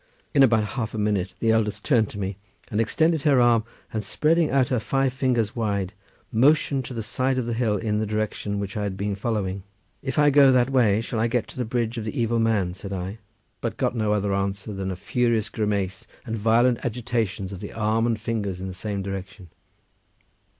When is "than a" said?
14.73-14.95